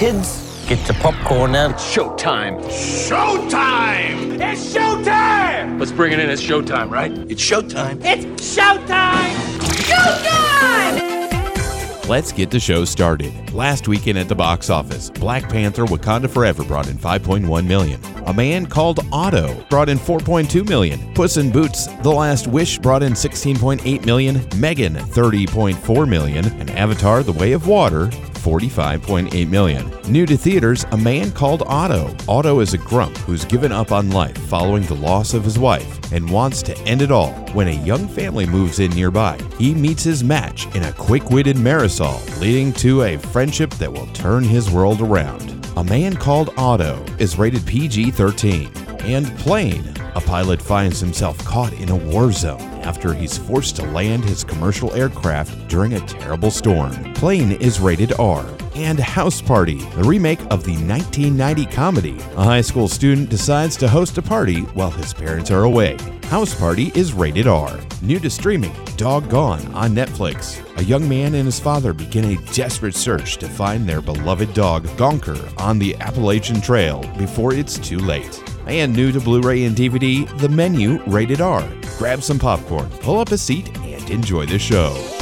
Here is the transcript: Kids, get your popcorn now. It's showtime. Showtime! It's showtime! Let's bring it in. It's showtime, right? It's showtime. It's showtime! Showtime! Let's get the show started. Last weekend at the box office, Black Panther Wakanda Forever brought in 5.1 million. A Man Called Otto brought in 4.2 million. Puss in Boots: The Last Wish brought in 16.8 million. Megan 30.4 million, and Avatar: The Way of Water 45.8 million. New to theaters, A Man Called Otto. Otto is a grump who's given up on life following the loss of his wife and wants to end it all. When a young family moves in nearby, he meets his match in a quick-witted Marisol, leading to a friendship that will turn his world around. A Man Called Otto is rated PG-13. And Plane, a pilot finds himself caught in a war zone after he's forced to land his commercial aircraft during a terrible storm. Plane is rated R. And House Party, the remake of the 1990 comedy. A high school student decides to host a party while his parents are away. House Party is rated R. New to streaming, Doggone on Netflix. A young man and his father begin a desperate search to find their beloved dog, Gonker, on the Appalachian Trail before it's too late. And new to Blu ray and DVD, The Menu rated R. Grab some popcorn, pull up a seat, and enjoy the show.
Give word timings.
Kids, 0.00 0.64
get 0.66 0.88
your 0.88 0.96
popcorn 0.96 1.52
now. 1.52 1.68
It's 1.68 1.94
showtime. 1.94 2.58
Showtime! 2.70 4.40
It's 4.40 4.74
showtime! 4.74 5.78
Let's 5.78 5.92
bring 5.92 6.14
it 6.14 6.18
in. 6.18 6.30
It's 6.30 6.40
showtime, 6.40 6.88
right? 6.88 7.12
It's 7.30 7.42
showtime. 7.42 8.00
It's 8.02 8.24
showtime! 8.56 9.34
Showtime! 9.84 11.10
Let's 12.08 12.32
get 12.32 12.50
the 12.50 12.58
show 12.58 12.86
started. 12.86 13.52
Last 13.52 13.88
weekend 13.88 14.16
at 14.16 14.30
the 14.30 14.34
box 14.34 14.70
office, 14.70 15.10
Black 15.10 15.50
Panther 15.50 15.84
Wakanda 15.84 16.30
Forever 16.30 16.64
brought 16.64 16.88
in 16.88 16.96
5.1 16.96 17.66
million. 17.66 18.00
A 18.26 18.32
Man 18.32 18.64
Called 18.64 19.00
Otto 19.12 19.66
brought 19.68 19.90
in 19.90 19.98
4.2 19.98 20.66
million. 20.66 21.12
Puss 21.12 21.36
in 21.36 21.52
Boots: 21.52 21.88
The 22.02 22.10
Last 22.10 22.46
Wish 22.46 22.78
brought 22.78 23.02
in 23.02 23.12
16.8 23.12 24.06
million. 24.06 24.40
Megan 24.56 24.94
30.4 24.94 26.08
million, 26.08 26.46
and 26.58 26.70
Avatar: 26.70 27.22
The 27.22 27.32
Way 27.32 27.52
of 27.52 27.66
Water 27.66 28.10
45.8 28.40 29.48
million. 29.48 29.90
New 30.08 30.26
to 30.26 30.36
theaters, 30.36 30.84
A 30.92 30.96
Man 30.96 31.30
Called 31.32 31.62
Otto. 31.66 32.14
Otto 32.28 32.60
is 32.60 32.74
a 32.74 32.78
grump 32.78 33.16
who's 33.18 33.44
given 33.44 33.70
up 33.72 33.92
on 33.92 34.10
life 34.10 34.36
following 34.48 34.82
the 34.84 34.94
loss 34.94 35.34
of 35.34 35.44
his 35.44 35.58
wife 35.58 36.12
and 36.12 36.28
wants 36.30 36.62
to 36.62 36.78
end 36.80 37.02
it 37.02 37.10
all. 37.10 37.32
When 37.52 37.68
a 37.68 37.84
young 37.84 38.08
family 38.08 38.46
moves 38.46 38.80
in 38.80 38.90
nearby, 38.92 39.38
he 39.58 39.74
meets 39.74 40.02
his 40.02 40.24
match 40.24 40.66
in 40.74 40.84
a 40.84 40.92
quick-witted 40.92 41.56
Marisol, 41.56 42.40
leading 42.40 42.72
to 42.74 43.02
a 43.02 43.18
friendship 43.18 43.70
that 43.74 43.92
will 43.92 44.06
turn 44.08 44.42
his 44.42 44.70
world 44.70 45.00
around. 45.00 45.66
A 45.76 45.84
Man 45.84 46.14
Called 46.16 46.52
Otto 46.56 47.04
is 47.18 47.38
rated 47.38 47.64
PG-13. 47.66 49.02
And 49.04 49.26
Plane, 49.38 49.94
a 50.14 50.20
pilot 50.20 50.60
finds 50.60 51.00
himself 51.00 51.38
caught 51.44 51.72
in 51.74 51.88
a 51.90 51.96
war 51.96 52.32
zone 52.32 52.60
after 52.82 53.14
he's 53.14 53.38
forced 53.38 53.76
to 53.76 53.86
land 53.86 54.24
his 54.24 54.44
commercial 54.44 54.92
aircraft 54.94 55.68
during 55.68 55.94
a 55.94 56.06
terrible 56.06 56.50
storm. 56.50 56.92
Plane 57.14 57.52
is 57.52 57.80
rated 57.80 58.12
R. 58.18 58.46
And 58.74 58.98
House 58.98 59.42
Party, 59.42 59.78
the 59.96 60.04
remake 60.04 60.40
of 60.50 60.64
the 60.64 60.72
1990 60.72 61.66
comedy. 61.66 62.16
A 62.36 62.44
high 62.44 62.60
school 62.60 62.88
student 62.88 63.28
decides 63.28 63.76
to 63.78 63.88
host 63.88 64.16
a 64.18 64.22
party 64.22 64.60
while 64.74 64.90
his 64.90 65.12
parents 65.12 65.50
are 65.50 65.64
away. 65.64 65.96
House 66.24 66.54
Party 66.54 66.92
is 66.94 67.12
rated 67.12 67.46
R. 67.46 67.78
New 68.02 68.20
to 68.20 68.30
streaming, 68.30 68.72
Doggone 68.96 69.66
on 69.74 69.90
Netflix. 69.90 70.64
A 70.78 70.84
young 70.84 71.08
man 71.08 71.34
and 71.34 71.44
his 71.44 71.60
father 71.60 71.92
begin 71.92 72.24
a 72.24 72.52
desperate 72.52 72.94
search 72.94 73.36
to 73.38 73.48
find 73.48 73.86
their 73.88 74.00
beloved 74.00 74.54
dog, 74.54 74.86
Gonker, 74.96 75.60
on 75.60 75.78
the 75.78 75.96
Appalachian 75.96 76.60
Trail 76.60 77.02
before 77.18 77.52
it's 77.52 77.78
too 77.78 77.98
late. 77.98 78.42
And 78.70 78.94
new 78.94 79.10
to 79.10 79.20
Blu 79.20 79.40
ray 79.40 79.64
and 79.64 79.74
DVD, 79.74 80.28
The 80.38 80.48
Menu 80.48 81.02
rated 81.08 81.40
R. 81.40 81.68
Grab 81.98 82.22
some 82.22 82.38
popcorn, 82.38 82.88
pull 83.00 83.18
up 83.18 83.32
a 83.32 83.36
seat, 83.36 83.76
and 83.78 84.08
enjoy 84.08 84.46
the 84.46 84.60
show. 84.60 85.19